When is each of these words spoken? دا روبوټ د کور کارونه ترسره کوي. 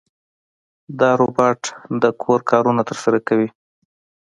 دا 0.99 1.09
روبوټ 1.21 1.61
د 2.01 2.03
کور 2.21 2.39
کارونه 2.51 2.81
ترسره 2.89 3.19
کوي. 3.27 3.49